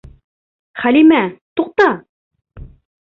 [0.83, 1.21] Хәлимә,
[1.61, 1.91] туҡта!